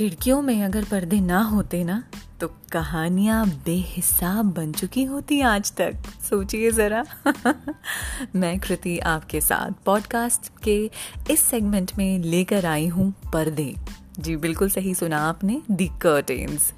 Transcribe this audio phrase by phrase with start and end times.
[0.00, 2.04] खिड़कियों में अगर पर्दे ना होते ना
[2.40, 5.96] तो कहानियाँ बेहिसाब बन चुकी होती आज तक।
[6.30, 7.04] सोचिए ज़रा।
[8.36, 10.90] मैं कृति आपके साथ पॉडकास्ट के
[11.30, 13.74] इस सेगमेंट में लेकर आई हूँ पर्दे।
[14.18, 16.72] जी, बिल्कुल सही सुना आपने दी कर्टेन्स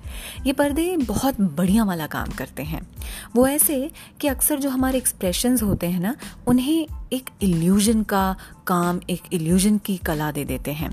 [0.47, 2.89] ये पर्दे बहुत बढ़िया वाला काम करते हैं।
[3.37, 6.17] वो ऐसे कि अक्सर जो हमारे एक्सप्रेशंस होते हैं ना,
[6.47, 10.91] उन्हें एक इल्यूजन का काम, एक इल्यूजन की कला दे देते हैं।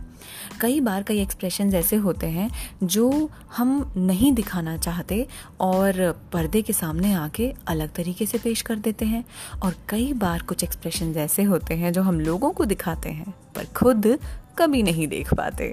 [0.62, 2.50] कई बार कई एक्सप्रेशंस ऐसे होते हैं
[2.84, 5.28] जो हम नहीं दिखाना चाहते
[5.60, 6.02] और
[6.34, 9.24] पर्दे के सामने आके अलग तरीके से पेश कर देते हैं।
[9.64, 13.66] और कई बार कुछ एक्सप्रेशंस ऐसे होते हैं जो हम लोगों को दिखाते हैं, पर
[13.76, 14.18] खुद
[14.58, 15.68] कभी नहीं देख पाते।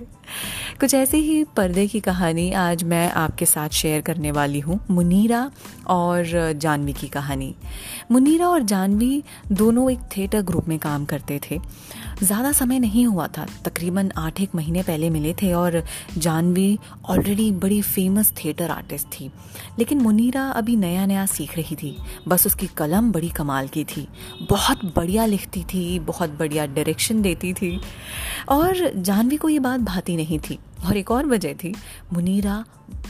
[0.80, 5.50] कुछ ऐसी ही पर्दे की कहानी आज मैं आपके साथ शेयर करने वाली हूँ, मुनीरा
[5.86, 7.54] और जानवी की कहानी।
[8.10, 11.58] मुनीरा और जानवी दोनों एक थिएटर ग्रुप में काम करते थे।
[12.22, 15.82] ज़्यादा समय नहीं हुआ था। तकरीबन आठ एक महीने पहले मिले थे और
[16.18, 19.30] जानवी ऑलरेडी बड़ी फ़ेमस थिएटर आर्टिस्ट थी।
[19.78, 21.96] लेकिन मुनीरा अभी नया नया सीख रही थी।
[22.28, 24.08] बस उसकी कलम बड़ी कमाल की थी।
[24.50, 27.80] बहुत बढ़िया लिखती थी, बहुत बढ़िया डायरेक्शन देती थी।
[28.48, 31.74] और जानवी को ये बात भाती नहीं थी। और एक और वजह थी,
[32.12, 32.64] मुनीरा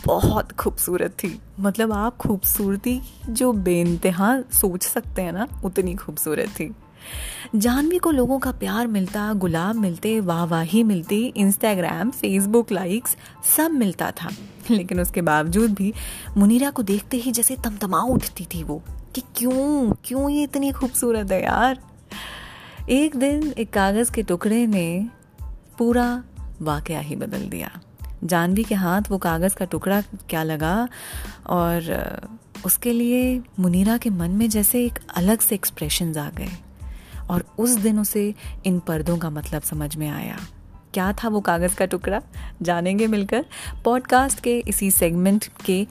[0.06, 6.74] बहुत खूबसूरत थी। मतलब आप खूबसूरती जो बेनतहा सोच सकते हैं ना, उतनी खूबसूरत थी।
[7.56, 13.16] जानवी को लोगों का प्यार मिलता, गुलाब मिलते, वाहवाही मिलती इंस्टाग्राम फेसबुक लाइक्स
[13.56, 14.30] सब मिलता था।
[14.70, 15.92] लेकिन उसके बावजूद भी
[16.36, 18.82] मुनीरा को देखते ही जैसे तमतमा उठती थी वो
[19.14, 21.78] कि क्यों क्यों ये इतनी खूबसूरत है यार?
[22.90, 25.08] एक दिन एक कागज़ के टुकड़े ने
[25.78, 26.24] पूरा
[26.62, 27.80] वाकया ही बदल दिया।
[28.24, 30.88] जानवी के हाथ वो कागज़ का टुकड़ा क्या लगा
[31.46, 32.10] और
[32.66, 36.48] उसके लिए मुनीरा के मन में जैसे एक अलग से एक्सप्रेशन आ गए।
[37.30, 40.38] और उस दिन उसे इन पर्दों का मतलब समझ में आया।
[40.94, 42.22] क्या था वो कागज़ का टुकड़ा?
[42.62, 43.44] जानेंगे मिलकर।
[43.84, 45.86] पॉडकास्ट के इसी सेगमेंट के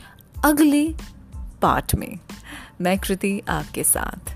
[0.46, 0.96] अगले
[1.62, 2.20] पार्ट में।
[2.82, 4.35] मैं कृति, आपके साथ।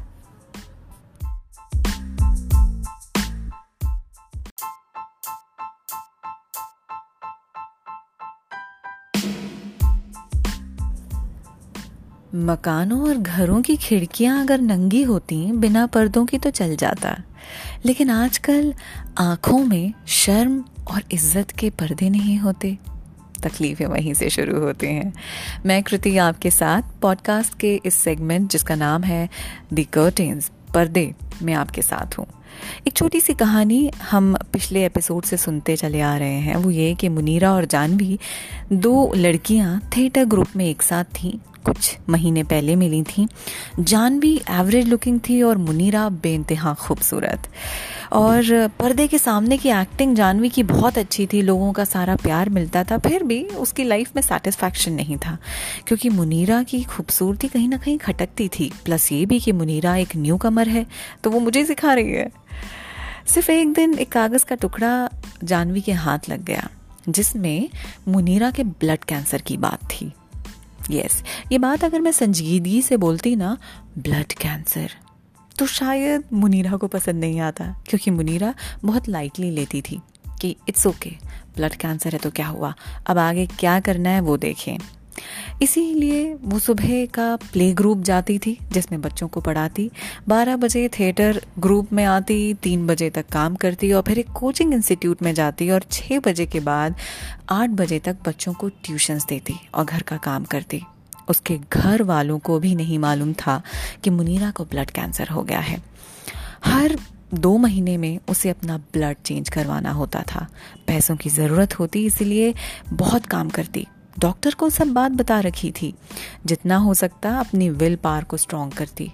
[12.36, 17.24] मकानों और घरों की खिड़कियाँ अगर नंगी होती, बिना पर्दों की तो चल जाता।
[17.86, 18.74] लेकिन आजकल
[19.18, 22.78] आँखों में शर्म और इज़्ज़त के पर्दे नहीं होते।
[23.44, 25.14] तकलीफ़ें वहीं से शुरू होती हैं।
[25.66, 29.30] मैं कृति आपके साथ पॉडकास्ट के इस सेगमेंट जिसका नाम है
[29.74, 32.28] दी कर्टेन्स पर्दे में आपके साथ हूँ।
[32.88, 36.96] एक छोटी सी कहानी हम पिछले एपिसोड से सुनते चले आ रहे हैं। वो ये
[36.96, 38.20] कि मुनीरा और जानवी
[38.72, 43.28] दो लड़कियाँ थिएटर ग्रुप में एक साथ थीं। कुछ महीने पहले मिली थी।
[43.80, 47.48] जानवी एवरेज लुकिंग थी और मुनीरा बेनतहा खूबसूरत।
[48.14, 52.50] और पर्दे के सामने की एक्टिंग जानवी की बहुत अच्छी थी। लोगों का सारा प्यार
[52.50, 55.38] मिलता था। फिर भी उसकी लाइफ में सेटिस्फैक्शन नहीं था।
[55.88, 60.16] क्योंकि मुनीरा की खूबसूरती कहीं ना कहीं खटकती थी। प्लस ये भी कि मुनीरा एक
[60.16, 60.86] न्यू कमर है
[61.24, 62.30] तो वो मुझे सिखा रही है।
[63.28, 65.10] सिर्फ़ एक दिन एक कागज़ का टुकड़ा
[65.44, 66.68] जानवी के हाथ लग गया,
[67.10, 67.70] जिसमें
[68.08, 70.12] मुनीरा के ब्लड कैंसर की बात थी।
[70.92, 73.58] यस ये बात अगर मैं संजीदगी से बोलती ना
[73.98, 74.92] ब्लड कैंसर
[75.60, 78.54] तो शायद मुनीरा को पसंद नहीं आता, क्योंकि मुनीरा
[78.86, 80.00] बहुत लाइटली लेती थी
[80.42, 81.10] कि इट्स ओके
[81.56, 82.74] ब्लड कैंसर है तो क्या हुआ?
[83.08, 84.78] अब आगे क्या करना है वो देखें।
[85.62, 89.92] इसीलिए वो सुबह का प्ले ग्रुप जाती थी, जिसमें बच्चों को पढ़ाती।
[90.28, 94.74] 12 बजे थिएटर ग्रुप में आती, तीन बजे तक काम करती और फिर एक कोचिंग
[94.74, 96.96] इंस्टीट्यूट में जाती और 6 बजे के बाद
[97.50, 100.82] 8 बजे तक बच्चों को ट्यूशन्स देती और घर का काम करती।
[101.30, 103.62] उसके घर वालों को भी नहीं मालूम था
[104.04, 105.84] कि मुनीरा को ब्लड कैंसर हो गया है।
[106.66, 106.98] हर
[107.34, 110.48] दो महीने में उसे अपना ब्लड चेंज करवाना होता था।
[110.88, 112.54] पैसों की ज़रूरत होती, इसलिए
[112.94, 115.94] बहुत काम करती। डॉक्टर को सब बात बता रखी थी,
[116.46, 119.12] जितना हो सकता अपनी विल पार को स्ट्रॉन्ग करती।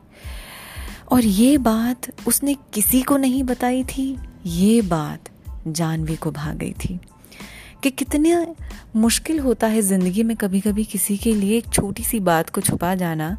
[1.12, 5.30] और ये बात उसने किसी को नहीं बताई थी, ये बात
[5.68, 7.00] जानवी को भाग गई थी
[7.84, 8.46] कि कितना
[8.96, 12.62] मुश्किल होता है ज़िंदगी में कभी कभी किसी के लिए एक छोटी सी बात को
[12.62, 13.38] छुपा जाना।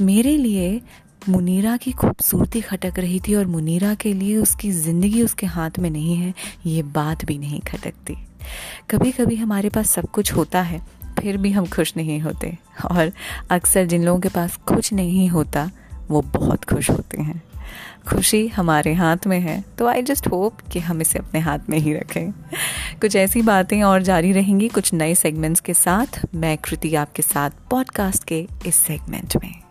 [0.00, 0.80] मेरे लिए
[1.28, 5.88] मुनीरा की खूबसूरती खटक रही थी और मुनीरा के लिए उसकी ज़िंदगी उसके हाथ में
[5.90, 6.32] नहीं है,
[6.66, 8.16] ये बात भी नहीं खटकती।
[8.90, 10.80] कभी कभी हमारे पास सब कुछ होता है,
[11.20, 12.56] फिर भी हम खुश नहीं होते।
[12.90, 13.12] और
[13.50, 15.70] अक्सर जिन लोगों के पास कुछ नहीं होता,
[16.10, 17.42] वो बहुत खुश होते हैं।
[18.08, 21.78] खुशी हमारे हाथ में है तो आई जस्ट होप कि हम इसे अपने हाथ में
[21.78, 22.30] ही रखें।
[23.00, 27.50] कुछ ऐसी बातें और जारी रहेंगी कुछ नए सेगमेंट्स के साथ। मैं कृति आपके साथ
[27.70, 29.63] पॉडकास्ट के इस सेगमेंट में।